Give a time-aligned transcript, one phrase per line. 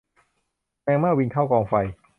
[0.83, 1.73] แมงเม่าบินเข้ากองไฟ